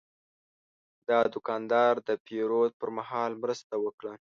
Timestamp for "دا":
1.09-1.19